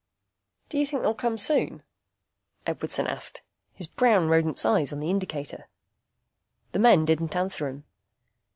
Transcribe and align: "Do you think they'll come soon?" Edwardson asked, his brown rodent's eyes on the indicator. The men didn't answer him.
"Do 0.69 0.79
you 0.79 0.87
think 0.87 1.03
they'll 1.03 1.13
come 1.13 1.37
soon?" 1.37 1.83
Edwardson 2.65 3.05
asked, 3.05 3.43
his 3.75 3.85
brown 3.85 4.29
rodent's 4.29 4.65
eyes 4.65 4.91
on 4.91 4.99
the 4.99 5.11
indicator. 5.11 5.67
The 6.71 6.79
men 6.79 7.05
didn't 7.05 7.35
answer 7.35 7.67
him. 7.67 7.83